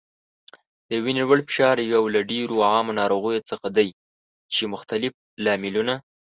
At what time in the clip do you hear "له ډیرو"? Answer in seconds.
2.15-2.55